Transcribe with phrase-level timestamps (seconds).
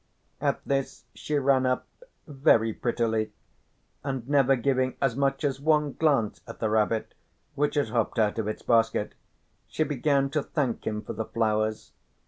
[0.41, 1.85] At this she ran up
[2.25, 3.33] very prettily,
[4.03, 7.13] and never giving as much as one glance at the rabbit
[7.53, 9.13] which had hopped out of its basket,
[9.67, 11.91] she began to thank him for the flowers.